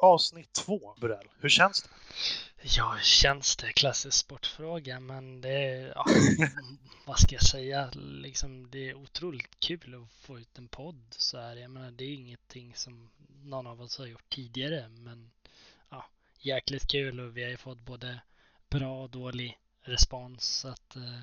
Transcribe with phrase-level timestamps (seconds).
[0.00, 1.28] avsnitt två, Burell.
[1.38, 1.88] Hur känns det?
[2.62, 3.72] Ja, känns det?
[3.72, 6.04] Klassisk sportfråga, men det är, ja,
[7.06, 11.38] vad ska jag säga, liksom det är otroligt kul att få ut en podd så
[11.40, 11.56] här.
[11.56, 13.10] Jag menar, det är ingenting som
[13.44, 15.30] någon av oss har gjort tidigare, men
[15.90, 16.04] ja,
[16.38, 18.20] jäkligt kul och vi har ju fått både
[18.70, 21.20] bra och dålig respons, så att, eh,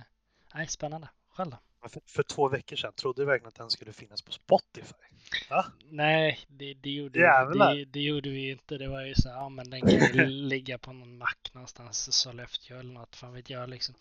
[0.53, 1.09] nej, spännande.
[1.30, 1.58] Själv då?
[1.90, 5.08] För, för, två veckor sedan trodde du verkligen att den skulle finnas på Spotify?
[5.50, 5.66] Va?
[5.90, 8.78] Nej, det, det, gjorde vi, det, det, gjorde vi inte.
[8.78, 12.12] Det var ju så ja men den kan ju ligga på någon mack någonstans i
[12.12, 13.95] Sollefteå eller något, fan vet jag liksom.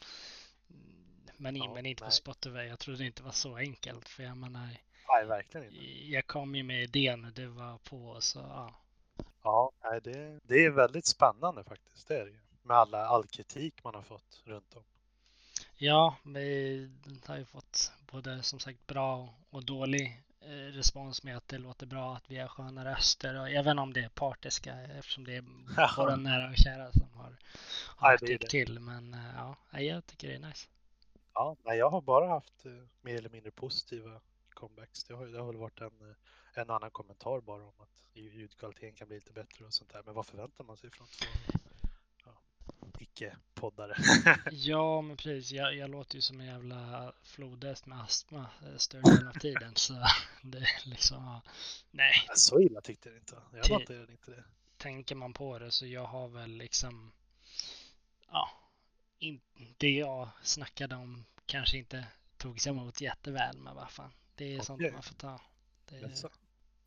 [1.36, 2.08] Men, ja, men inte nej.
[2.08, 2.58] på Spotify.
[2.58, 4.68] Jag trodde det inte var så enkelt, för jag menar.
[5.08, 6.06] Nej, verkligen inte.
[6.12, 8.74] Jag kom ju med idén när du var på, så ja.
[9.42, 12.38] Ja, nej, det, det är väldigt spännande faktiskt, det är det ju.
[12.62, 14.82] Med alla, all kritik man har fått runt om.
[15.78, 16.90] Ja, vi
[17.26, 21.86] har ju fått både som sagt bra och dålig eh, respons med att det låter
[21.86, 25.44] bra, att vi har sköna röster och även om det är partiska eftersom det är
[25.96, 27.36] våra nära och kära som har,
[27.96, 28.80] har tyckt till.
[28.80, 30.68] Men eh, ja, jag tycker det är nice.
[31.34, 35.04] Ja, nej, jag har bara haft eh, mer eller mindre positiva comebacks.
[35.04, 36.14] Det har, det har väl varit en,
[36.54, 40.02] en annan kommentar bara om att ljudkvaliteten kan bli lite bättre och sånt där.
[40.04, 41.58] Men vad förväntar man sig från två
[43.16, 43.96] icke-poddare.
[44.52, 45.52] ja, men precis.
[45.52, 49.72] Jag, jag, låter ju som en jävla flodhäst med astma eh, större delen av tiden.
[49.74, 49.94] Så
[50.42, 51.40] det är liksom,
[51.90, 52.12] nej.
[52.34, 53.36] Så illa tyckte jag inte.
[53.52, 54.44] Jag noterade inte det.
[54.76, 57.12] Tänker man på det så jag har väl liksom,
[58.30, 58.50] ja,
[59.18, 59.40] in,
[59.76, 62.06] det jag snackade om kanske inte
[62.36, 64.12] togs emot jätteväl, men vad fan.
[64.34, 64.64] Det är okay.
[64.64, 65.40] sånt man får ta.
[65.86, 66.28] Det,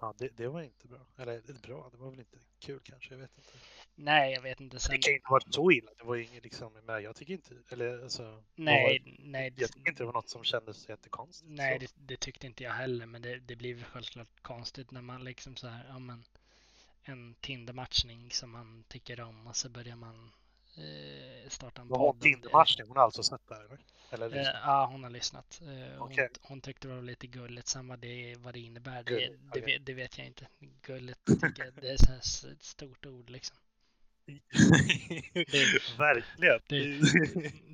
[0.02, 1.00] Ja, det, det, var inte bra.
[1.18, 3.52] Eller bra, det var väl inte kul kanske, jag vet inte.
[4.02, 4.80] Nej, jag vet inte.
[4.80, 4.92] Sen...
[4.92, 5.92] Det kan inte ha varit så illa.
[5.98, 8.44] Det var inget liksom, men jag tycker inte, eller alltså.
[8.56, 9.54] Nej, var, nej.
[9.58, 11.52] Jag tycker inte det var något som kändes jättekonstigt.
[11.52, 15.24] Nej, det, det, tyckte inte jag heller, men det, det blir självklart konstigt när man
[15.24, 16.24] liksom så här, ja men
[17.04, 20.32] en Tinder-matchning som man tycker om och så börjar man
[20.78, 22.00] eh, starta en podd.
[22.00, 23.80] Hon Tinder-matchning, hon har alltså sett det här?
[24.12, 24.38] Eller?
[24.38, 25.62] Eh, ja, hon har lyssnat.
[25.62, 26.28] Eh, okay.
[26.28, 29.04] hon, hon, tyckte det var lite gulligt, samma det, vad det innebär.
[29.04, 29.78] Det, det, okay.
[29.78, 30.48] det, vet jag inte.
[30.82, 33.58] Gulligt tycker jag, det är så ett stort ord liksom.
[35.98, 36.60] Verkligen.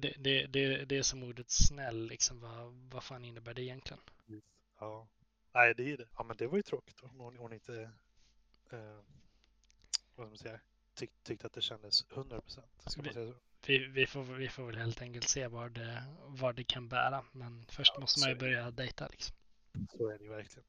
[0.02, 2.40] Det, det, det, det, är som ordet snäll, liksom.
[2.40, 4.02] Vad, vad fan innebär det egentligen?
[4.80, 5.08] Ja,
[5.54, 6.08] nej, det är det.
[6.18, 7.92] Ja, men det var ju tråkigt om hon, hon inte,
[8.72, 8.80] eh,
[10.16, 10.60] vad ska man säga,
[10.96, 12.68] tyck, tyckte att det kändes 100 procent.
[13.68, 17.26] Vi, vi, får, vi får väl helt enkelt se vad det, vad det kan bära.
[17.32, 19.36] Men först ja, måste man ju börja dejta liksom.
[19.98, 20.66] Så är det ju verkligen.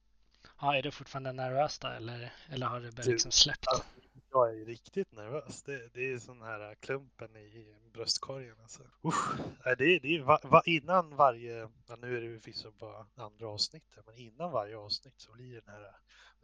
[0.61, 3.65] Ja, är du fortfarande nervös då eller, eller har det börjat liksom släppt?
[3.67, 3.83] Ja,
[4.31, 5.63] jag är riktigt nervös.
[5.63, 8.57] Det, det är sån här äh, klumpen i bröstkorgen.
[8.63, 8.83] Alltså.
[9.05, 13.49] Usch, det, det är va, va, innan varje, ja, nu är det förvisso bara andra
[13.49, 15.97] avsnittet, men innan varje avsnitt så blir den här,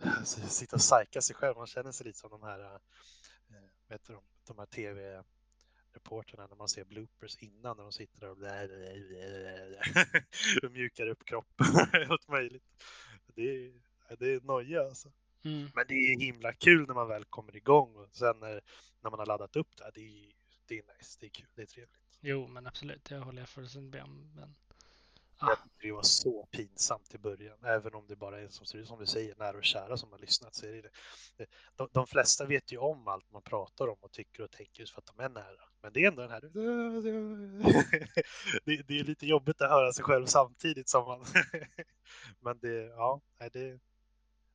[0.04, 2.74] äh, sitta och psyka sig själv, man känner sig lite som de här, äh,
[3.56, 5.22] eh, vet du, de, de här tv
[5.94, 8.34] reporterna när man ser bloopers innan när de sitter där
[10.62, 11.66] och och mjukar upp kroppen.
[12.10, 12.64] Allt möjligt.
[13.34, 13.72] Det är,
[14.18, 15.12] det är noja alltså.
[15.44, 15.70] Mm.
[15.74, 18.60] Men det är himla kul när man väl kommer igång och sen när,
[19.00, 19.90] när man har laddat upp det.
[19.94, 20.32] Det är,
[20.66, 22.18] det är nice, det är kul, det är trevligt.
[22.20, 24.32] Jo, men absolut, det håller jag fullständigt med om.
[24.34, 24.54] Men
[25.50, 29.06] tyckte det var så pinsamt i början, även om det bara är som, som du
[29.06, 30.54] säger, nära och kära som har lyssnat.
[30.54, 30.90] Så är det.
[31.76, 34.94] De, de, flesta vet ju om allt man pratar om och tycker och tänker just
[34.94, 35.64] för att de är nära.
[35.82, 36.40] Men det är ändå den här...
[38.64, 41.24] det, det är lite jobbigt att höra sig själv samtidigt som man...
[42.40, 43.20] Men det, ja,
[43.52, 43.80] det...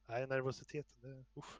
[0.07, 1.59] Nej, nervositeten, det, usch.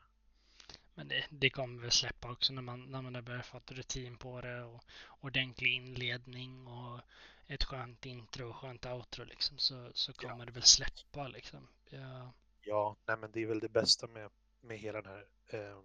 [0.93, 4.17] Men det, det kommer väl släppa också när man, när man har börjat få rutin
[4.17, 4.83] på det och
[5.21, 6.99] ordentlig inledning och
[7.47, 10.45] ett skönt intro och skönt outro liksom så, så kommer ja.
[10.45, 11.67] det väl släppa liksom.
[11.89, 14.29] Ja, ja nej, men det är väl det bästa med,
[14.61, 15.75] med hela den här eh,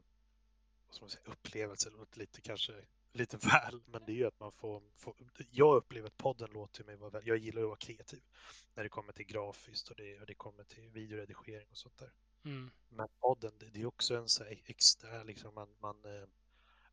[0.86, 1.92] vad ska man säga, upplevelsen.
[2.14, 2.72] Lite kanske
[3.12, 5.14] lite väl, men det är ju att man får, får
[5.50, 8.22] jag upplever att podden låter mig vara, jag gillar att vara kreativ
[8.74, 12.12] när det kommer till grafiskt och det, och det kommer till videoredigering och sånt där.
[12.44, 12.70] Mm.
[12.88, 16.28] Men podden, det, det är också en så extra, liksom man, man, eh,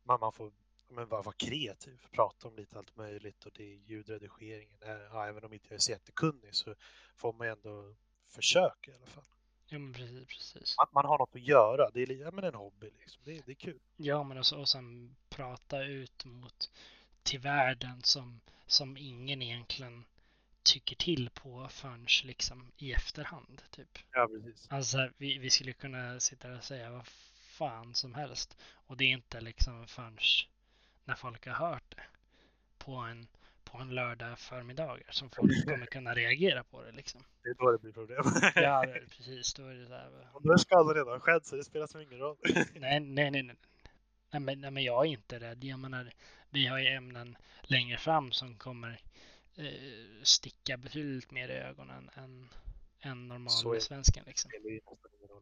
[0.02, 0.52] man, man får
[0.90, 4.78] men vara, vara kreativ, prata om lite allt möjligt och det är ljudredigeringen.
[4.80, 6.74] Ja, även om inte jag är så jättekunnig så
[7.16, 7.94] får man ändå
[8.28, 9.24] försöka i alla fall.
[9.66, 10.26] Ja, men precis.
[10.26, 10.76] precis.
[10.78, 11.90] Man, man har något att göra.
[11.90, 12.90] Det är ja, men en hobby.
[12.98, 13.22] Liksom.
[13.24, 13.80] Det, det är kul.
[13.96, 16.70] Ja, men också, och sen prata ut mot
[17.22, 20.04] till världen som, som ingen egentligen
[20.62, 23.62] tycker till på förrän liksom i efterhand.
[23.70, 23.98] Typ.
[24.12, 24.66] Ja, precis.
[24.70, 27.06] Alltså, vi, vi skulle kunna sitta och säga vad
[27.60, 30.18] fan som helst och det är inte liksom förrän
[31.04, 32.02] när folk har hört det
[32.78, 33.26] på en,
[33.64, 37.24] på en lördag förmiddag som folk kommer kunna reagera på det liksom.
[37.42, 38.22] Det är då det blir problem.
[38.54, 38.84] ja,
[39.16, 39.54] precis.
[39.54, 40.28] Då är det så här.
[40.32, 42.36] Och då är skadan redan skedd så det spelar som ingen roll.
[42.74, 43.56] nej, nej, nej, nej.
[44.32, 45.64] Nej men, nej men jag är inte rädd.
[45.64, 46.12] Jag menar,
[46.50, 49.00] vi har ju ämnen längre fram som kommer
[49.60, 52.48] eh, sticka betydligt mer i ögonen än,
[53.00, 54.50] än normal svensken liksom.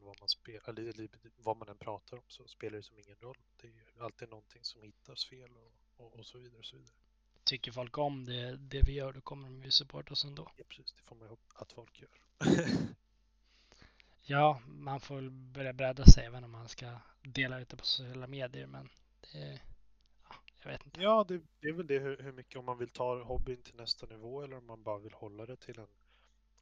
[0.01, 3.39] Vad man spelar, eller, vad man än pratar om så spelar det som ingen roll.
[3.57, 5.73] Det är ju alltid någonting som hittas fel och,
[6.05, 6.95] och, och så vidare och så vidare.
[7.45, 10.53] Tycker folk om det, det vi gör, då kommer de ju supporta oss ändå.
[10.57, 10.93] Ja, precis.
[10.93, 12.11] Det får man ju hoppas att folk gör.
[14.23, 18.27] ja, man får börja bredda sig även om man ska dela ut det på sociala
[18.27, 18.89] medier, men
[19.33, 19.61] det,
[20.63, 21.01] jag vet inte.
[21.01, 23.77] Ja, det, det är väl det hur, hur, mycket, om man vill ta hobbyn till
[23.77, 25.89] nästa nivå eller om man bara vill hålla det till en,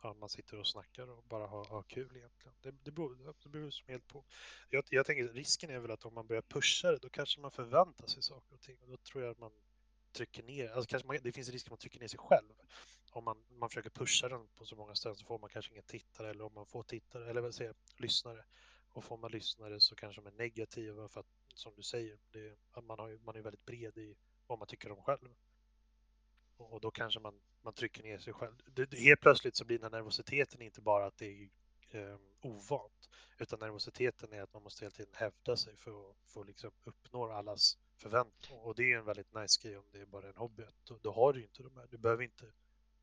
[0.02, 2.54] ja, man sitter och snackar och bara har, har kul egentligen.
[2.62, 4.24] Det, det, beror, det beror som helt på.
[4.70, 7.50] Jag, jag tänker risken är väl att om man börjar pusha det, då kanske man
[7.50, 9.52] förväntar sig saker och ting och då tror jag att man
[10.12, 12.52] trycker ner, alltså kanske man, det finns risk att man trycker ner sig själv.
[13.12, 15.84] Om man, man försöker pusha den på så många ställen så får man kanske ingen
[15.84, 18.44] tittare eller om man får tittare, eller vad säger lyssnare.
[18.96, 22.56] Och får man lyssnare så kanske de är negativa för att, som du säger, det,
[22.82, 24.16] man, har, man är väldigt bred i
[24.46, 25.34] vad man tycker om själv.
[26.56, 28.62] Och, och då kanske man, man trycker ner sig själv.
[28.66, 31.48] Det, det, helt plötsligt så blir den nervositeten inte bara att det är
[31.90, 36.40] eh, ovant, utan nervositeten är att man måste hela tiden hävda sig för att, för
[36.40, 38.66] att liksom uppnå allas förväntningar.
[38.66, 40.62] Och det är en väldigt nice grej om det är bara en hobby.
[40.84, 41.86] Då, då har du inte de här.
[41.90, 42.52] Du behöver inte.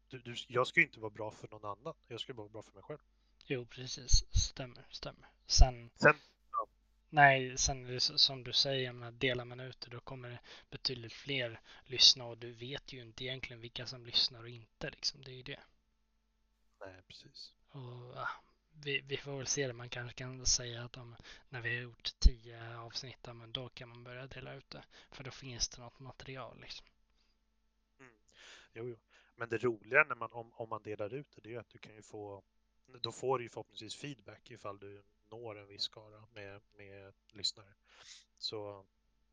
[0.07, 1.93] Du, du, jag ska ju inte vara bra för någon annan.
[2.07, 2.99] Jag ska bara vara bra för mig själv.
[3.45, 4.25] Jo, precis.
[4.31, 5.29] Stämmer, stämmer.
[5.45, 6.15] Sen, sen
[6.51, 6.67] ja.
[7.09, 11.61] nej, sen som du säger, menar, delar man ut det, då kommer det betydligt fler
[11.85, 15.21] lyssna och du vet ju inte egentligen vilka som lyssnar och inte liksom.
[15.21, 15.59] Det är ju det.
[16.79, 17.53] Nej, precis.
[17.69, 18.29] Och ja,
[18.83, 19.73] vi, vi, får väl se det.
[19.73, 21.15] Man kanske kan säga att om,
[21.49, 24.83] när vi har gjort tio avsnitt, men då kan man börja dela ut det.
[25.11, 26.87] För då finns det något material liksom.
[27.99, 28.13] Mm.
[28.73, 28.97] Jo, jo.
[29.35, 31.77] Men det roliga när man, om, om man delar ut det, det är att du
[31.77, 32.43] kan ju få,
[33.01, 37.73] då får du ju förhoppningsvis feedback ifall du når en viss skara med, med lyssnare.
[38.37, 38.85] Så,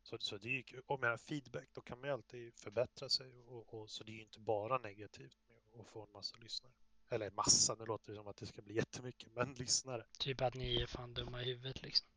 [0.03, 3.09] så, så det är ju, om jag har feedback, då kan man ju alltid förbättra
[3.09, 5.37] sig och, och så det är ju inte bara negativt
[5.71, 6.73] med att få en massa lyssnare.
[7.09, 10.05] Eller massa, nu låter det som att det ska bli jättemycket, men lyssnare.
[10.19, 12.07] Typ att ni är fan dumma i huvudet liksom.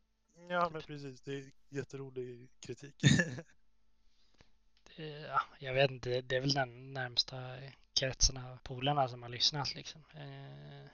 [0.49, 1.21] Ja, men precis.
[1.21, 2.95] Det är jätterolig kritik.
[4.95, 7.57] det, ja, jag vet inte, det är väl den närmsta
[7.93, 10.03] kretsen av polarna som har lyssnat liksom.
[10.13, 10.89] Eh,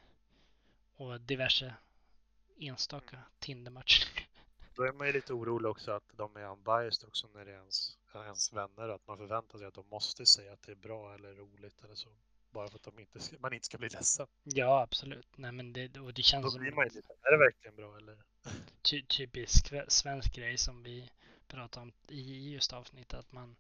[1.02, 1.74] och diverse
[2.60, 3.30] enstaka mm.
[3.40, 4.28] Tindermatcher.
[4.76, 7.56] Då är man ju lite orolig också att de är unbiased också när det är
[7.56, 8.90] ens, ens vänner.
[8.90, 11.96] Att man förväntar sig att de måste säga att det är bra eller roligt eller
[11.96, 12.10] så.
[12.52, 14.28] Bara för att de inte ska, man inte ska bli ledsen.
[14.44, 15.28] Ja, absolut.
[15.36, 17.98] Nej, men det, och det känns Då blir man ju lite, är det verkligen bra
[17.98, 18.18] eller?
[18.82, 21.10] Ty, typisk svensk grej som vi
[21.48, 23.20] pratade om i just avsnittet.
[23.20, 23.56] Att man,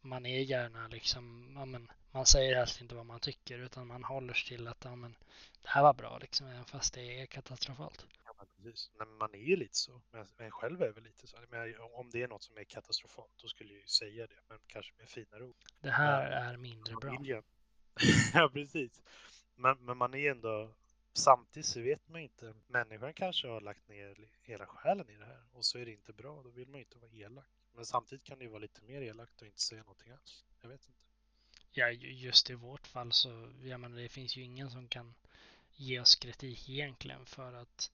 [0.00, 4.04] man är gärna liksom, ja, men, man säger helst inte vad man tycker utan man
[4.04, 5.16] håller sig till att ja, men,
[5.62, 8.06] det här var bra liksom, även fast det är katastrofalt.
[8.24, 8.90] Ja, men precis.
[8.98, 10.00] Nej, men man är ju lite så.
[10.36, 11.36] Men själv är väl lite så.
[11.50, 14.58] Men om det är något som är katastrofalt, då skulle jag ju säga det, men
[14.66, 15.56] kanske med finare ord.
[15.80, 17.42] Det här men, är mindre bra.
[18.34, 19.02] ja, precis.
[19.54, 20.74] Men, men man är ändå,
[21.12, 25.42] samtidigt så vet man inte, människan kanske har lagt ner hela själen i det här
[25.52, 27.59] och så är det inte bra, då vill man inte vara elak.
[27.74, 30.44] Men samtidigt kan det ju vara lite mer elakt och inte säga någonting alls.
[30.60, 31.00] Jag vet inte.
[31.72, 35.14] Ja, just i vårt fall så, jag menar, det finns ju ingen som kan
[35.74, 37.90] ge oss kritik egentligen för att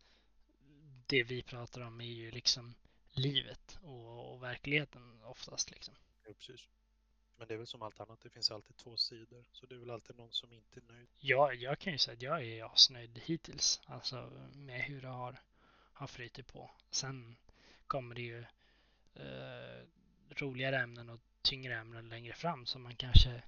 [1.07, 2.75] det vi pratar om är ju liksom
[3.13, 5.95] livet och, och verkligheten oftast liksom.
[6.25, 6.69] Ja, precis.
[7.37, 9.45] Men det är väl som allt annat, det finns alltid två sidor.
[9.53, 11.09] Så det är väl alltid någon som inte är nöjd.
[11.19, 13.81] Ja, jag kan ju säga att jag är asnöjd hittills.
[13.87, 15.41] Alltså med hur det har,
[15.93, 16.71] har flyttit på.
[16.91, 17.37] Sen
[17.87, 18.45] kommer det ju
[19.17, 19.87] eh,
[20.29, 23.43] roligare ämnen och tyngre ämnen längre fram som man kanske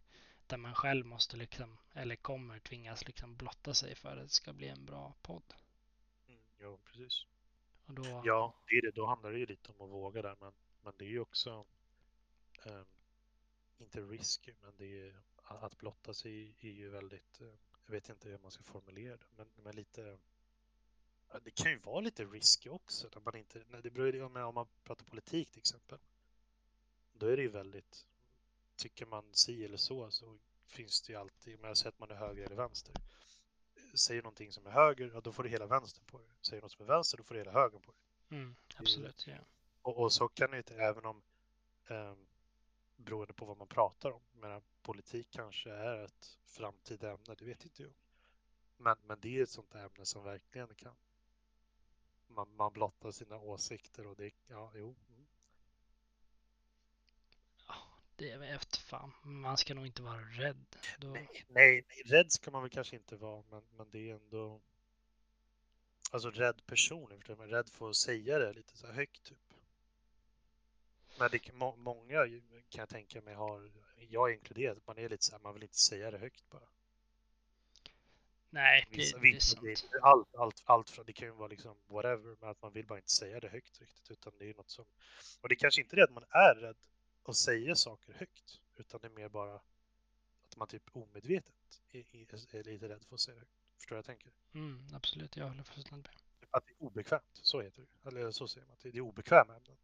[0.47, 4.53] där man själv måste liksom, eller kommer tvingas liksom blotta sig för att det ska
[4.53, 5.55] bli en bra podd.
[6.29, 7.27] Mm, ja, precis.
[7.87, 8.23] Då...
[8.25, 8.91] Ja, det är det.
[8.91, 11.67] Då handlar det ju lite om att våga där, men, men det är ju också
[12.65, 12.85] um,
[13.79, 17.55] inte risky, men det är, att blotta sig är ju väldigt, eh,
[17.87, 20.19] jag vet inte hur man ska formulera det, men, men lite,
[21.45, 23.09] det kan ju vara lite risky också.
[23.15, 25.99] När man inte, när det beror ju om man pratar politik till exempel.
[27.13, 28.07] Då är det ju väldigt,
[28.77, 32.11] tycker man si eller så så finns det ju alltid, men jag säger att man
[32.11, 32.95] är höger eller vänster.
[33.95, 36.25] Säger någonting som är höger, ja, då får du hela vänstern på det.
[36.41, 38.35] Säger något som är vänster, då får du hela högern på det.
[38.37, 39.39] Mm, absolut, ja.
[39.83, 41.23] Och, och, så kan det inte, även om
[41.89, 42.27] um,
[42.97, 44.23] beroende på vad man pratar om.
[44.33, 47.93] Men politik kanske är ett framtida ämne, det vet inte jag.
[48.77, 50.97] Men, men det är ett sånt ämne som verkligen kan
[52.39, 54.97] man, man blottar sina åsikter och det, ja, jo.
[57.67, 57.75] Ja,
[58.17, 59.13] det är efter fan.
[59.23, 60.77] Man ska nog inte vara rädd.
[60.99, 61.09] Då...
[61.09, 64.61] Nej, nej, nej, rädd ska man väl kanske inte vara, men, men det är ändå
[66.11, 67.49] Alltså rädd person, förstår man?
[67.49, 69.55] Rädd för att säga det lite så här högt typ.
[71.19, 72.27] Men det, må, många
[72.69, 75.63] kan jag tänka mig har, jag är inkluderad, man är lite så här, man vill
[75.63, 76.69] inte säga det högt bara.
[78.51, 79.93] Nej, Vissa, det, det är sant.
[80.03, 82.99] allt, allt, allt från, det kan ju vara liksom whatever, men att man vill bara
[82.99, 84.85] inte säga det högt riktigt, utan det är något som,
[85.41, 86.77] och det är kanske inte det att man är rädd
[87.25, 92.65] att säga saker högt, utan det är mer bara att man typ omedvetet är, är,
[92.65, 93.53] lite rädd för att säga det högt.
[93.77, 94.33] Förstår vad jag tänker?
[94.55, 96.49] Mm, absolut, jag håller fullständigt med.
[96.51, 98.09] Att det är obekvämt, så heter det.
[98.09, 99.77] Eller så säger man, att det är obekväma ämnen.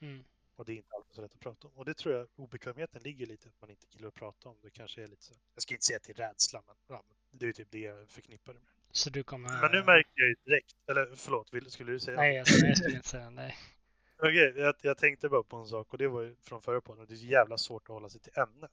[0.00, 0.24] Mm.
[0.56, 1.74] Och det är inte alltid så lätt att prata om.
[1.74, 4.56] Och det tror jag obekvämheten ligger lite att man inte gillar att prata om.
[4.62, 5.34] Det kanske är lite så.
[5.54, 7.04] Jag ska inte säga till rädsla, men ja,
[7.40, 8.68] det är typ det jag förknippar det med.
[8.92, 9.60] Så du kommer...
[9.60, 12.48] Men nu märker jag ju direkt, eller förlåt, vill, skulle du säga Nej, något?
[12.48, 13.56] jag, skulle inte säga nej.
[14.18, 17.06] Okej, jag, jag tänkte bara på en sak och det var ju från förra podden.
[17.08, 18.70] Det är så jävla svårt att hålla sig till ämnet.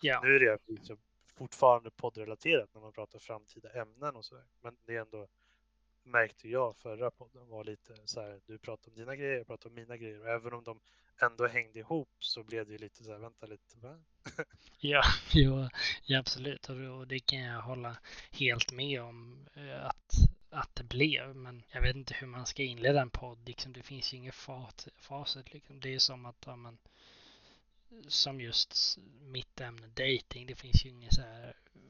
[0.00, 0.96] Ja, Nu är det liksom
[1.34, 4.36] fortfarande poddrelaterat när man pratar framtida ämnen och så.
[4.62, 5.28] Men det är ändå
[6.06, 8.40] märkte jag förra podden var lite så här.
[8.46, 10.80] Du pratar om dina grejer, jag pratar om mina grejer och även om de
[11.22, 13.18] ändå hängde ihop så blev det ju lite så här.
[13.18, 13.98] Vänta lite, va?
[14.78, 15.68] ja, jo,
[16.04, 16.68] ja absolut.
[16.68, 17.96] Och, det kan jag hålla
[18.30, 20.12] helt med om eh, att,
[20.50, 21.36] att det blev.
[21.36, 23.48] Men jag vet inte hur man ska inleda en podd.
[23.48, 25.52] Liksom, det finns ju inget fat, facit.
[25.52, 25.80] Liksom.
[25.80, 26.78] Det är som att ja, men,
[28.08, 30.46] som just mitt ämne dating.
[30.46, 31.80] Det finns ju ingen så här eh,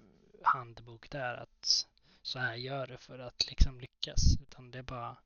[0.42, 1.86] handbok där att
[2.26, 4.40] så här gör det för att liksom lyckas.
[4.42, 5.16] Utan det är bara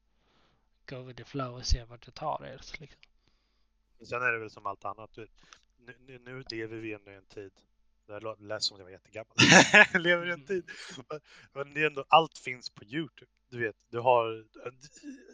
[0.89, 2.61] go with the flow och se vart det tar er.
[2.81, 3.01] Liksom.
[4.09, 5.13] Sen är det väl som allt annat.
[5.13, 5.27] Du,
[5.79, 7.53] nu, nu, nu lever vi ändå i en tid.
[8.07, 9.37] Det lät som att jag var jättegammal.
[10.03, 10.71] lever i en tid.
[11.53, 13.31] Men det är ändå, allt finns på Youtube.
[13.49, 14.47] Du vet, du har,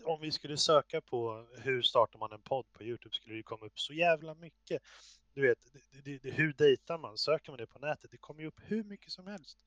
[0.04, 3.66] om vi skulle söka på hur startar man en podd på Youtube skulle det komma
[3.66, 4.82] upp så jävla mycket.
[5.34, 7.18] Du vet, det, det, det, hur dejtar man?
[7.18, 9.58] Söker man det på nätet, det kommer ju upp hur mycket som helst.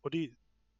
[0.00, 0.30] Och det,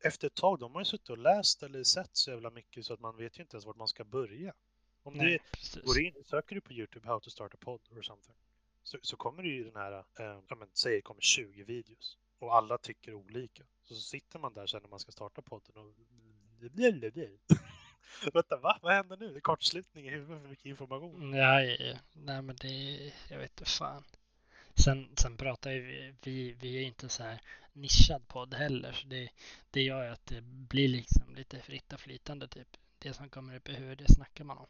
[0.04, 2.94] efter ett tag, de har ju suttit och läst eller sett så jävla mycket så
[2.94, 4.54] att man vet ju inte ens vart man ska börja.
[5.02, 5.82] Om du Nej, precis.
[5.82, 8.36] går in, söker du på Youtube How to start a pod or something.
[8.82, 12.18] Så, så kommer det ju den här, eh, ja men säg det kommer 20 videos.
[12.38, 13.62] Och alla tycker olika.
[13.82, 15.94] Så sitter man där sen när man ska starta podden och...
[18.34, 18.78] Vänta, va?
[18.82, 19.28] Vad händer nu?
[19.28, 21.32] Det är kortslutning i huvudet för mycket information.
[21.32, 21.60] Ja.
[22.12, 24.04] nej men det, jag vet inte fan.
[24.84, 27.40] Sen, sen pratar vi, vi, vi är inte så här
[27.72, 28.92] nischad podd heller.
[28.92, 29.28] Så det,
[29.70, 32.76] det gör ju att det blir liksom lite fritt och flytande typ.
[32.98, 34.66] Det som kommer upp i huvudet, det snackar man om.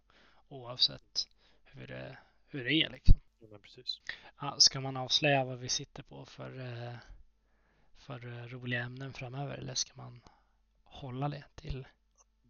[0.49, 1.29] Oavsett
[1.65, 3.21] hur det, hur det är liksom.
[3.39, 4.01] Ja, precis.
[4.41, 6.97] Ja, ska man avslöja vad vi sitter på för, eh,
[7.97, 10.21] för eh, roliga ämnen framöver eller ska man
[10.85, 11.87] hålla det till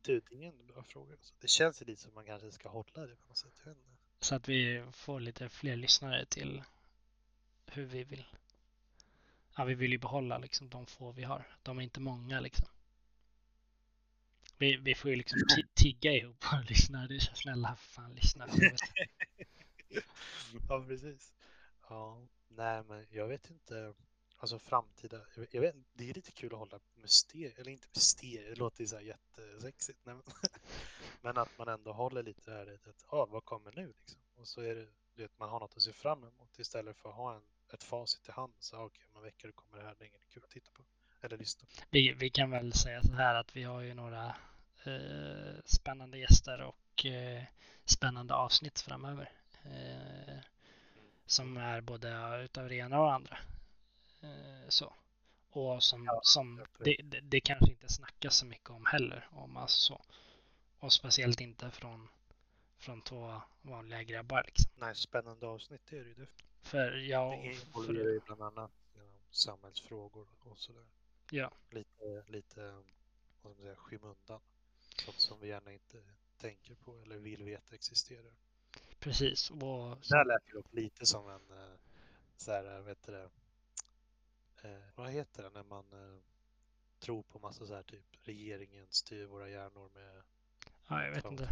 [0.02, 1.16] Du, det är en bra fråga.
[1.40, 3.62] Det känns ju lite som man kanske ska hålla det på något sätt.
[4.20, 6.62] Så att vi får lite fler lyssnare till
[7.72, 8.24] hur vi vill.
[9.56, 11.48] Ja, vi vill ju behålla liksom de få vi har.
[11.62, 12.66] De är inte många liksom.
[14.58, 15.38] Vi, vi får ju liksom
[15.74, 17.06] tigga ihop och lyssna.
[17.06, 18.48] Det är snälla fan lyssna.
[20.68, 21.32] Ja, precis.
[21.88, 23.94] Ja, nej, men jag vet inte.
[24.38, 27.88] Alltså framtida, jag vet, jag vet, det är lite kul att hålla mysterier, eller inte
[27.94, 29.98] mysterier, det låter ju så här jättesexigt.
[30.04, 30.24] Nej, men,
[31.20, 34.20] men att man ändå håller lite det här i att, ja, vad kommer nu liksom?
[34.34, 37.08] Och så är det, du vet, man har något att se fram emot istället för
[37.08, 37.42] att ha en,
[37.72, 38.52] ett facit i hand.
[38.58, 40.82] Så okej, om en vecka kommer det här, det är inget kul att titta på.
[41.20, 41.82] Eller lyssna på.
[41.90, 44.36] Vi, vi kan väl säga så här att vi har ju några
[44.84, 47.44] eh, spännande gäster och eh,
[47.84, 49.30] spännande avsnitt framöver.
[49.64, 50.38] Eh,
[51.26, 53.38] som är både utav det ena och det andra.
[54.20, 54.92] Eh, så.
[55.50, 59.28] Och som, Ja, som det, det, det kanske inte snackas så mycket om heller.
[59.30, 60.02] Om alltså så.
[60.78, 62.08] Och speciellt inte från,
[62.78, 64.42] från två vanliga grabbar.
[64.46, 64.70] Liksom.
[64.76, 66.14] Nej, spännande avsnitt är det ju.
[66.14, 66.46] definitivt.
[66.66, 70.86] För jag Det för, ju bland annat genom samhällsfrågor och sådär.
[71.30, 72.82] ja, lite, lite
[73.42, 74.40] vad ska säga, skymundan.
[75.04, 76.02] Sånt som vi gärna inte
[76.36, 78.32] tänker på eller vill veta existerar.
[78.98, 79.50] precis.
[79.50, 81.74] Och Det här lät dock lite som en eh,
[82.36, 83.30] så här, vet du det,
[84.62, 86.18] eh, vad heter det när man eh,
[86.98, 90.22] tror på massa så här typ regeringen styr våra hjärnor med
[90.88, 91.48] ja, jag vet inte.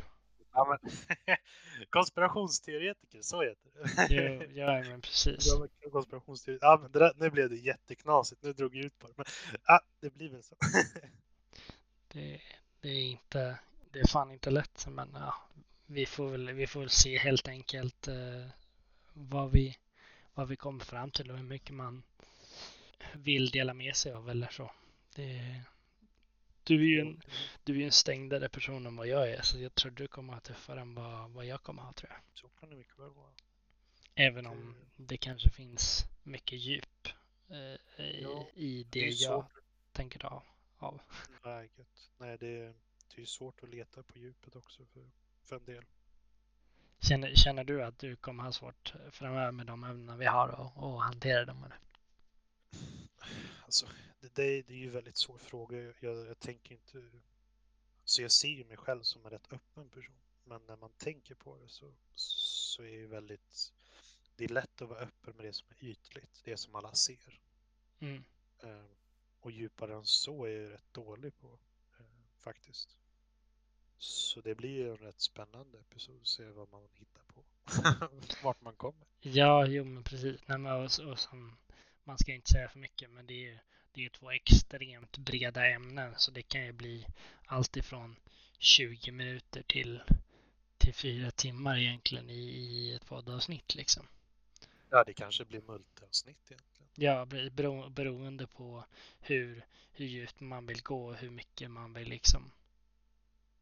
[0.54, 0.92] Ja, men,
[1.90, 4.06] konspirationsteoretiker, så heter det.
[4.14, 5.46] Jo, ja, men precis.
[5.46, 6.58] Ja, konspirationsteori.
[6.60, 9.14] Ja, men det där, nu blev det jätteknasigt, nu drog jag ut på det.
[9.16, 9.26] Men
[9.66, 10.56] ja, det blir väl så.
[12.08, 12.40] Det,
[12.80, 13.58] det är inte,
[13.90, 15.34] det är fan inte lätt, men ja,
[15.86, 18.46] vi får väl, vi får väl se helt enkelt eh,
[19.12, 19.76] vad vi,
[20.34, 22.02] vad vi kommer fram till och hur mycket man
[23.12, 24.70] vill dela med sig av eller så.
[25.14, 25.60] Det,
[26.64, 27.22] du är en,
[27.64, 30.40] du är en stängdare person än vad jag är, så jag tror du kommer ha
[30.40, 32.20] tuffare än vad, vad jag kommer ha tror jag.
[32.34, 33.30] Så kan det mycket väl vara.
[34.14, 37.08] Även om det kanske finns mycket djup
[37.48, 39.46] eh, i, Ja, i det Det jag
[39.92, 40.42] tänker ta
[40.78, 41.00] av.
[41.78, 42.10] Gött.
[42.18, 42.74] Nej det, är-
[43.14, 45.10] det är svårt att leta på djupet också för,
[45.44, 45.84] för en del.
[47.00, 50.76] Känner, känner du att du kommer ha svårt framöver med de ämnen vi har och,
[50.92, 51.64] och hantera dem?
[51.64, 51.78] Eller?
[53.64, 53.86] Alltså,
[54.20, 55.78] det, det, det är ju väldigt svår fråga.
[56.00, 57.02] Jag, jag tänker inte...
[58.04, 60.14] Så jag ser ju mig själv som en rätt öppen person.
[60.44, 63.72] Men när man tänker på det så, så är det väldigt...
[64.36, 67.40] Det är lätt att vara öppen med det som är ytligt, det som alla ser.
[67.98, 68.24] Mm.
[68.62, 68.84] Eh,
[69.40, 71.58] och djupare än så är jag rätt dålig på,
[71.98, 72.04] eh,
[72.40, 72.96] faktiskt.
[73.98, 77.44] Så det blir ju en rätt spännande episod, att se vad man hittar på.
[78.42, 79.06] Vart man kommer.
[79.20, 80.40] Ja, jo men precis.
[80.46, 81.56] Nej, men och, och som,
[82.04, 83.62] man ska inte säga för mycket, men det är
[83.94, 87.06] det är två extremt breda ämnen så det kan ju bli
[87.46, 88.16] allt ifrån
[88.58, 90.02] 20 minuter till,
[90.78, 94.06] till fyra timmar egentligen i, i ett poddavsnitt liksom.
[94.90, 96.88] Ja, det kanske blir multiavsnitt egentligen.
[96.94, 98.84] Ja, bero, beroende på
[99.20, 102.52] hur, hur djupt man vill gå och hur mycket man vill liksom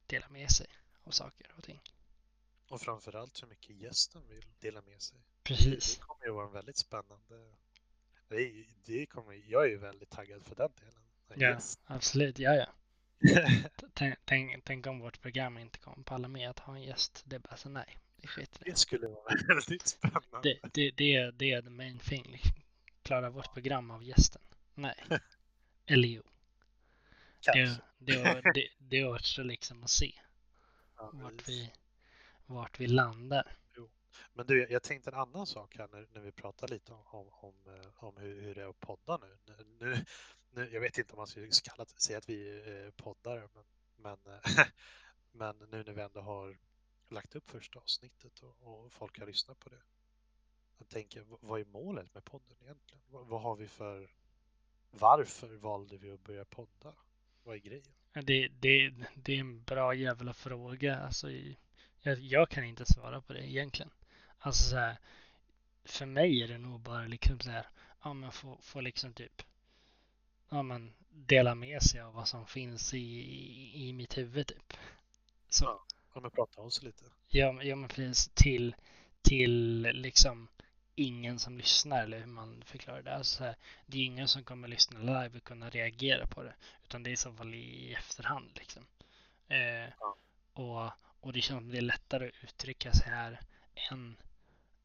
[0.07, 0.67] dela med sig
[1.05, 1.81] av saker och ting.
[2.69, 5.19] Och framförallt hur mycket gästen vill dela med sig.
[5.43, 5.97] Precis.
[5.97, 7.53] Det kommer ju vara en väldigt spännande
[8.33, 11.03] det, det kommer, jag är ju väldigt taggad för den delen.
[11.35, 11.79] Ja, yes.
[11.85, 12.39] absolut.
[12.39, 12.67] Ja, ja.
[13.95, 17.23] tänk, tänk, tänk, om vårt program inte kommer palla med att ha en gäst.
[17.27, 20.41] Det är bara så nej, det skiter Det skulle vara väldigt spännande.
[20.43, 22.41] Det, det, det, är, det är the main thing.
[23.03, 24.43] Klarar vårt program av gästen?
[24.75, 24.95] Nej.
[25.87, 26.23] Eller jo.
[27.45, 30.13] Det, det, det, det återstår liksom att se
[30.97, 31.73] ja, vart, vi,
[32.47, 33.57] vart vi landar.
[34.33, 37.27] Men du, jag tänkte en annan sak här när, när vi pratar lite om, om,
[37.97, 39.65] om, eh, hur, hur, det är att podda nu.
[39.79, 40.05] nu,
[40.51, 43.65] nu jag vet inte om man skulle kalla, säga att vi eh, poddar, men,
[44.25, 44.41] men,
[45.33, 46.59] men nu när vi ändå har
[47.09, 49.83] lagt upp första avsnittet och, och, folk har lyssnat på det.
[50.79, 53.03] Jag tänker, vad är målet med podden egentligen?
[53.11, 54.11] Vad, vad har vi för...
[54.91, 56.95] Varför valde vi att börja podda?
[57.43, 57.93] Vad är grejen?
[58.13, 60.97] Det, det, det är en bra jävla fråga.
[60.97, 61.31] Alltså,
[62.03, 63.91] jag, jag kan inte svara på det egentligen.
[64.45, 64.97] Alltså så här,
[65.85, 67.67] för mig är det nog bara liksom så här,
[68.03, 69.43] ja men få, få liksom typ,
[70.49, 74.73] ja men dela med sig av vad som finns i, i, i mitt huvud typ.
[75.49, 75.65] Så.
[75.65, 77.05] Ja, ja men prata om sig lite.
[77.29, 78.75] Ja, ja men precis, till,
[79.23, 80.49] till liksom
[80.95, 83.15] ingen som lyssnar eller hur man förklarar det.
[83.15, 86.55] Alltså här, det är ingen som kommer lyssna live och kunna reagera på det.
[86.85, 88.87] Utan det är i så fall i efterhand liksom.
[89.49, 90.17] Eh, ja.
[90.53, 93.41] och, och det känns som det är lättare att uttrycka sig här
[93.91, 94.17] än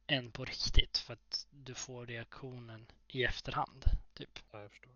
[0.07, 3.85] än på riktigt för att du får reaktionen i efterhand.
[4.13, 4.39] Typ.
[4.51, 4.95] Ja, jag förstår.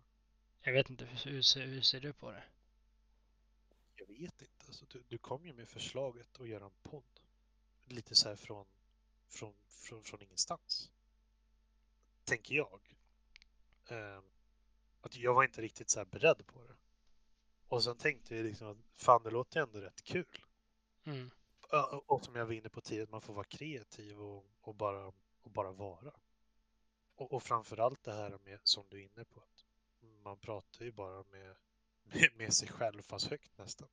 [0.60, 2.44] Jag vet inte, hur, hur, ser, hur ser du på det?
[3.96, 4.66] Jag vet inte.
[4.66, 7.20] Alltså, du, du kom ju med förslaget att göra en podd.
[7.84, 8.66] Lite så här från,
[9.28, 10.90] från, från, från ingenstans.
[12.24, 12.80] Tänker jag.
[13.88, 14.22] Eh,
[15.00, 16.74] att jag var inte riktigt så här beredd på det.
[17.68, 20.44] Och sen tänkte jag liksom att fan, det låter ändå rätt kul.
[21.04, 21.30] Mm
[22.06, 25.06] och som jag var inne på tidigare, man får vara kreativ och, och, bara,
[25.42, 26.12] och bara vara.
[27.14, 29.64] Och, och framförallt det här med, som du är inne på, att
[30.22, 31.56] man pratar ju bara med,
[32.02, 33.88] med, med sig själv fast högt nästan.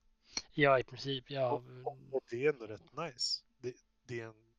[0.52, 1.30] Ja, i princip.
[1.30, 1.52] Ja.
[1.52, 3.44] Och, och, och det är ändå rätt nice.
[3.58, 4.54] Det, det är en,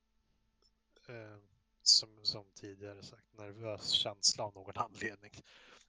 [1.08, 1.38] eh,
[1.82, 5.44] som, som tidigare sagt, nervös känsla av någon anledning.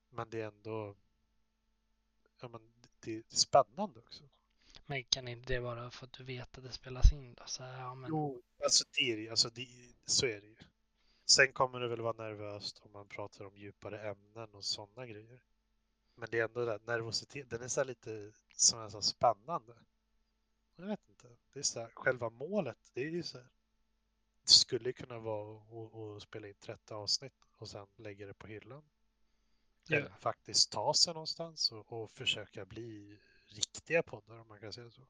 [0.10, 0.96] Men det är ändå,
[2.42, 4.24] ja men det är spännande också.
[4.92, 7.44] Men kan inte det vara för att du vet att det spelas in då?
[7.46, 8.10] Så, ja, men...
[8.10, 9.68] Jo, alltså, det är det, alltså det,
[10.06, 10.58] så är det ju.
[11.26, 15.40] Sen kommer det väl vara nervöst om man pratar om djupare ämnen och sådana grejer.
[16.16, 19.74] Men det är ändå det nervositet, den är så lite som är så spännande.
[20.76, 23.48] Jag vet inte, det är så här, själva målet, det är ju så här.
[24.42, 28.84] Det skulle kunna vara att spela in 30 avsnitt och sen lägga det på hyllan.
[29.88, 29.98] Ja.
[29.98, 33.20] Eller faktiskt ta sig någonstans och, och försöka bli
[33.54, 35.02] riktiga poddar om man kan säga så.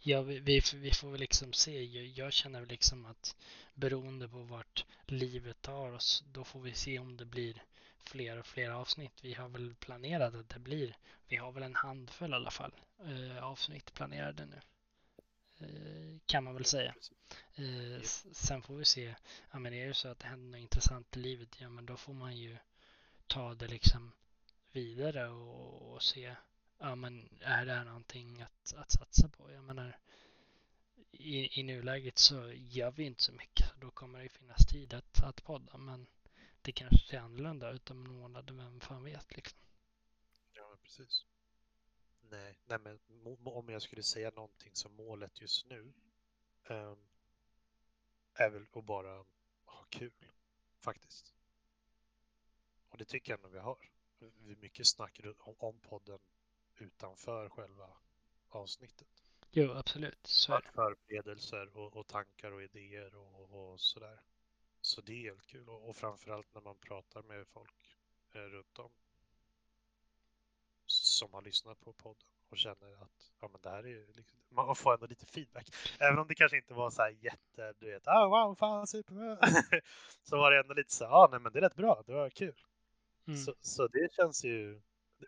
[0.00, 1.84] Ja, vi, vi, vi får väl liksom se.
[1.84, 3.36] Jag, jag känner väl liksom att
[3.74, 7.62] beroende på vart livet tar oss, då får vi se om det blir
[8.04, 9.24] fler och fler avsnitt.
[9.24, 10.96] Vi har väl planerat att det blir,
[11.28, 12.72] vi har väl en handfull i alla fall
[13.04, 14.60] eh, avsnitt planerade nu.
[15.58, 16.94] Eh, kan man väl säga.
[17.54, 18.02] Eh,
[18.32, 19.14] sen får vi se.
[19.50, 21.96] Ja, men är det så att det händer något intressant i livet, ja men då
[21.96, 22.56] får man ju
[23.26, 24.12] ta det liksom
[24.72, 26.34] vidare och, och se
[26.78, 29.52] ja men är det här någonting att, att satsa på?
[29.52, 29.98] Jag menar,
[31.10, 33.72] i, i nuläget så gör vi inte så mycket.
[33.80, 36.06] Då kommer det finnas tid att, att podda, men
[36.62, 39.58] det kanske ser annorlunda ut om en månad, vem fan vet liksom.
[40.54, 41.26] Ja, precis.
[42.20, 42.98] Nej, nej men
[43.44, 45.92] om jag skulle säga någonting som målet just nu
[46.68, 46.98] um,
[48.34, 49.24] är väl att bara
[49.64, 50.26] ha kul,
[50.78, 51.34] faktiskt.
[52.88, 53.90] Och det tycker jag nog vi har.
[54.18, 56.18] Vi mycket snack om podden
[56.78, 57.90] utanför själva
[58.48, 59.08] avsnittet.
[59.50, 60.26] Jo, absolut.
[60.26, 64.20] Så förberedelser och, och tankar och idéer och, och sådär.
[64.80, 67.96] Så det är helt kul och, och framförallt när man pratar med folk
[68.32, 68.90] eh, runt om
[70.86, 74.76] som har lyssnat på podden och känner att ja, men det här är liksom, man
[74.76, 75.68] får ändå lite feedback.
[76.00, 79.38] Även om det kanske inte var så här jätte, du vet, ah, wow, fan superbra.
[80.22, 82.12] så var det ändå lite så här, ah, nej men det är rätt bra, det
[82.12, 82.54] var kul.
[83.26, 83.38] Mm.
[83.38, 84.80] Så, så det känns ju,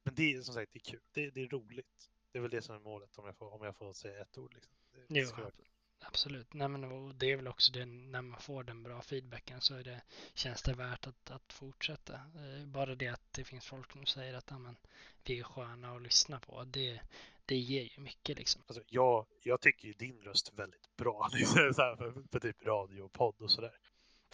[0.05, 2.11] men det är som sagt det är kul, det, det är roligt.
[2.33, 4.39] Det är väl det som är målet om jag får, om jag får säga ett
[4.39, 4.55] ord.
[4.55, 4.73] Liksom.
[4.93, 5.53] Det, Jo, kul.
[6.01, 6.55] Absolut.
[6.55, 9.75] Nej, men och det är väl också det när man får den bra feedbacken så
[9.75, 10.03] är det,
[10.35, 12.15] känns det värt att, att fortsätta.
[12.15, 14.77] Eh, Bara det att det finns folk som säger att ja, men,
[15.25, 16.65] vi är sköna att lyssna på.
[16.65, 17.01] Det,
[17.47, 18.63] det ger ju mycket liksom.
[18.67, 22.41] Alltså, jag, jag tycker ju din röst är väldigt bra liksom, så här, för, för
[22.41, 23.79] typ radio och podd och sådär.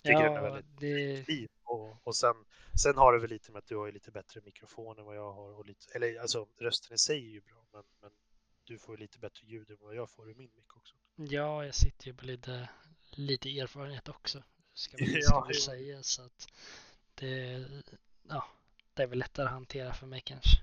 [0.02, 1.48] Jag tycker den är Ja, väldigt det, fin.
[1.82, 2.34] Och, och sen,
[2.82, 5.32] sen har det väl lite med att du har lite bättre mikrofon än vad jag
[5.32, 5.52] har.
[5.58, 8.10] Och lite, eller alltså rösten i sig är ju bra, men, men
[8.64, 10.96] du får lite bättre ljud än vad jag får i min mick också.
[11.16, 12.68] ja, jag sitter ju på lite,
[13.10, 14.42] lite erfarenhet också.
[14.74, 16.02] Ska Ja, ska säga.
[16.02, 16.48] Så att
[17.14, 17.66] det,
[18.28, 18.44] ja,
[18.94, 20.62] det är väl lättare att hantera för mig kanske.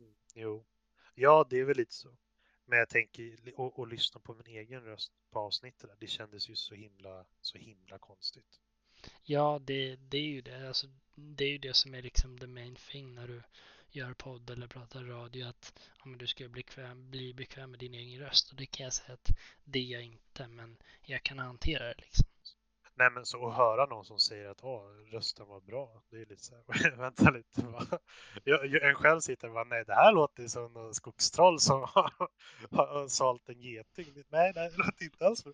[0.00, 0.66] Mm, jo,
[1.14, 2.16] ja, det är väl lite så.
[2.64, 6.48] Men jag tänker, och, och lyssna på min egen röst på avsnittet där, det kändes
[6.48, 8.60] ju så himla, så himla konstigt.
[9.24, 10.68] Ja, det, det är ju det.
[10.68, 13.42] Alltså, det är ju det som är liksom the main thing när du
[13.90, 15.46] gör podd eller pratar radio.
[15.46, 15.72] Att
[16.04, 18.50] ja, du ska bli bekväm, bli bekväm med din egen röst.
[18.50, 19.30] Och det kan jag säga att
[19.64, 20.48] det är jag inte.
[20.48, 22.28] Men jag kan hantera det liksom.
[22.98, 24.82] Nej men så att höra någon som säger att Åh,
[25.12, 27.62] rösten var bra, det är lite så här, vänta lite.
[27.62, 27.86] Va?
[28.44, 32.30] Jag, en själv sitter och bara, nej det här låter som en skogstroll som har,
[32.70, 34.24] har sålt en geting.
[34.28, 35.52] Nej, nej, det låter inte alls bra.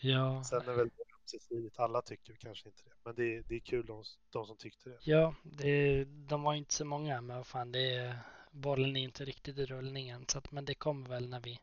[0.00, 0.90] Ja, Sen är väl
[1.34, 2.94] ömsesidigt, alla tycker kanske inte det.
[3.04, 4.98] Men det, är- det är kul de, de som tyckte det.
[5.04, 7.20] ja det, de var inte så många.
[7.20, 8.18] Men vad fan, det är,
[8.50, 10.24] bollen är inte riktigt i rullningen.
[10.28, 11.60] Så att, men det kommer väl när vi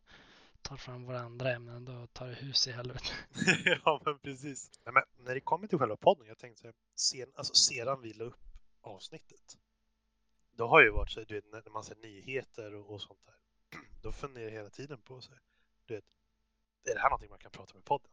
[0.61, 1.85] tar fram våra andra ämnen.
[1.85, 3.05] Då tar det hus i helvete.
[3.83, 4.71] ja men precis.
[4.85, 8.01] Nej, men när det kommer till själva podden, jag tänkte så här, sen, alltså, sedan
[8.01, 8.39] vi la upp
[8.81, 9.57] avsnittet.
[10.51, 13.35] Då har ju varit så, du vet, när man ser nyheter och, och sånt där.
[14.01, 15.41] Då funderar jag hela tiden på så här,
[15.85, 16.05] du vet,
[16.89, 18.11] är det här någonting man kan prata med i podden?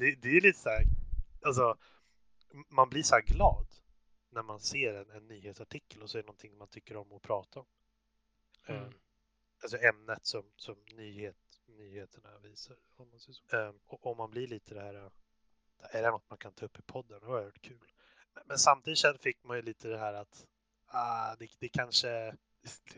[0.00, 0.84] Det, det är lite så här,
[1.42, 1.78] alltså,
[2.68, 3.66] man blir så här glad
[4.30, 7.22] när man ser en, en nyhetsartikel och så är det någonting man tycker om att
[7.22, 7.66] prata om.
[8.66, 8.82] Mm.
[8.82, 8.90] Eh,
[9.62, 11.36] Alltså ämnet som, som nyhet,
[11.66, 12.76] nyheterna visar.
[12.96, 13.20] Om man.
[13.60, 15.10] Eh, och om man blir lite det här, eh,
[15.78, 17.20] är det något man kan ta upp i podden?
[17.20, 17.92] Det var oerhört kul.
[18.34, 20.46] Men, men samtidigt fick man ju lite det här att
[20.86, 22.36] ah, det, det kanske,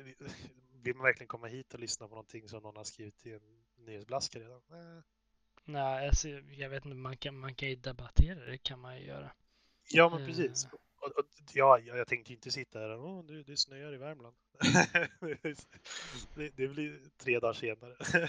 [0.82, 3.64] vill man verkligen komma hit och lyssna på någonting som någon har skrivit i en
[3.76, 4.62] nyhetsblaska redan?
[4.70, 5.02] Eh,
[5.64, 6.96] Nej, alltså, jag vet inte.
[6.96, 8.44] Man kan, man kan ju debattera.
[8.44, 9.32] Det kan man ju göra.
[9.90, 10.26] Ja, men Eh.
[10.26, 10.66] precis.
[11.00, 14.36] Och, och, ja, jag tänkte inte sitta här och det, det snöar i Värmland.
[16.34, 17.96] det, det blir tre dagar senare.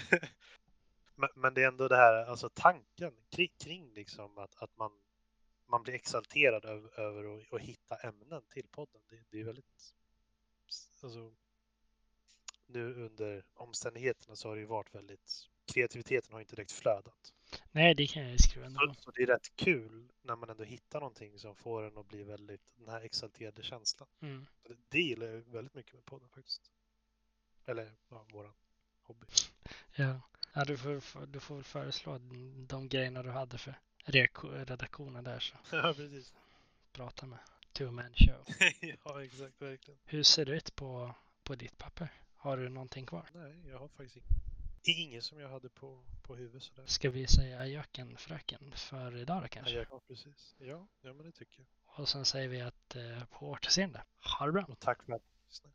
[1.14, 4.90] men, men det är ändå det här, alltså tanken kring, kring liksom att, att man,
[5.66, 9.02] man blir exalterad över, över att, att hitta ämnen till podden.
[9.08, 9.94] Det, det är väldigt,
[11.02, 11.34] alltså,
[12.66, 17.32] nu under omständigheterna så har det ju varit väldigt, kreativiteten har inte direkt flödat.
[17.72, 20.64] Nej, det kan jag skriva under Så, så det är rätt kul när man ändå
[20.64, 24.08] hittar någonting som får en att bli väldigt, den här exalterade känslan.
[24.20, 24.46] Mm.
[24.62, 26.70] Det- Det gillar jag väldigt mycket med podden faktiskt.
[27.66, 28.52] Eller ja, våran
[29.02, 29.26] hobby.
[29.94, 30.20] Ja,
[30.52, 32.18] ja du, får, du får väl föreslå
[32.68, 33.74] de grejerna du hade för
[34.64, 36.32] redaktionen där så ja, precis.
[36.92, 37.38] prata med
[37.72, 38.44] Two Man Show.
[39.04, 40.00] ja, exakt, verkligen.
[40.04, 42.08] Hur ser det ut på, på ditt papper?
[42.36, 43.28] Har du någonting kvar?
[43.34, 44.28] Nej, jag har faktiskt inget.
[44.86, 46.86] Ingen som jag hade på, på huvudet sådär.
[46.86, 49.74] Ska vi säga ajöken fröken för idag då kanske?
[49.74, 50.54] Ajöken, ja, precis.
[50.58, 52.00] Ja, men det tycker jag.
[52.00, 54.02] Och sen säger vi att eh, på återseende.
[54.38, 54.64] Ha det bra.
[54.68, 55.74] Och tack för att du lyssnade.